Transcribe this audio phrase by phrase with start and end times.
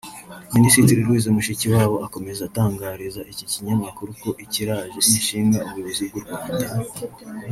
[0.55, 6.65] Minisitiri Louise Mushikiwabo akomeza atangariza iki kinyamakuru ko ikiraje inshinga ubuyobozi bw’u Rwanda